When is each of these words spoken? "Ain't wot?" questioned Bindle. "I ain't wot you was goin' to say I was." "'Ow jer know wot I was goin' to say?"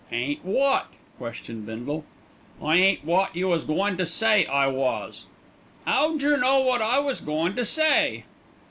"Ain't 0.11 0.43
wot?" 0.43 0.91
questioned 1.19 1.67
Bindle. 1.67 2.05
"I 2.59 2.77
ain't 2.77 3.05
wot 3.05 3.35
you 3.35 3.49
was 3.49 3.65
goin' 3.65 3.97
to 3.97 4.05
say 4.07 4.47
I 4.47 4.65
was." 4.65 5.25
"'Ow 5.85 6.17
jer 6.17 6.37
know 6.37 6.59
wot 6.59 6.81
I 6.81 6.97
was 6.97 7.21
goin' 7.21 7.55
to 7.55 7.63
say?" 7.65 8.23